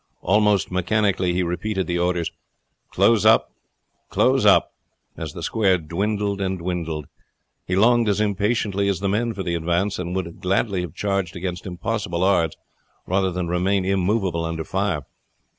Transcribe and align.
Almost 0.23 0.71
mechanically 0.71 1.31
he 1.33 1.43
repeated 1.43 1.85
the 1.85 1.99
orders, 1.99 2.31
"Close 2.89 3.23
up, 3.23 3.51
close 4.09 4.47
up!" 4.47 4.73
as 5.15 5.33
the 5.33 5.43
square 5.43 5.77
dwindled 5.77 6.41
and 6.41 6.57
dwindled. 6.57 7.05
He 7.67 7.75
longed 7.75 8.09
as 8.09 8.19
impatiently 8.19 8.87
as 8.87 8.99
the 8.99 9.07
men 9.07 9.35
for 9.35 9.43
the 9.43 9.53
advance, 9.53 9.99
and 9.99 10.15
would 10.15 10.25
have 10.25 10.39
gladly 10.41 10.87
charged 10.91 11.35
against 11.35 11.67
impossible 11.67 12.23
odds 12.23 12.57
rather 13.05 13.29
than 13.29 13.47
remain 13.47 13.85
immovable 13.85 14.43
under 14.43 14.63
fire. 14.63 15.03